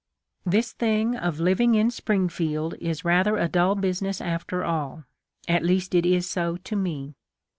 "This 0.55 0.71
thing 0.73 1.15
of 1.15 1.39
living 1.39 1.75
in 1.75 1.91
Springfield 1.91 2.73
is 2.81 3.05
rather 3.05 3.37
a 3.37 3.47
dull 3.47 3.75
business 3.75 4.19
after 4.19 4.63
all— 4.65 5.03
at 5.47 5.63
least 5.63 5.93
it 5.93 6.07
is 6.07 6.27
so 6.27 6.57
to 6.57 6.75
me. 6.75 7.13